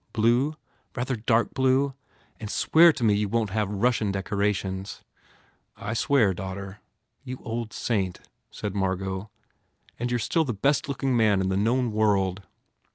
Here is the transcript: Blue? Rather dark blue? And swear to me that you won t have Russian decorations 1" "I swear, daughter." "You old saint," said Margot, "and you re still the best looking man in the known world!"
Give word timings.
Blue? 0.13 0.55
Rather 0.95 1.15
dark 1.15 1.53
blue? 1.53 1.93
And 2.39 2.49
swear 2.49 2.91
to 2.91 3.03
me 3.03 3.13
that 3.13 3.19
you 3.19 3.29
won 3.29 3.45
t 3.45 3.53
have 3.53 3.69
Russian 3.69 4.11
decorations 4.11 5.03
1" 5.77 5.89
"I 5.91 5.93
swear, 5.93 6.33
daughter." 6.33 6.79
"You 7.23 7.37
old 7.43 7.71
saint," 7.71 8.19
said 8.49 8.73
Margot, 8.73 9.29
"and 9.99 10.09
you 10.09 10.15
re 10.15 10.19
still 10.19 10.43
the 10.43 10.53
best 10.55 10.87
looking 10.89 11.15
man 11.15 11.39
in 11.39 11.49
the 11.49 11.55
known 11.55 11.91
world!" 11.91 12.41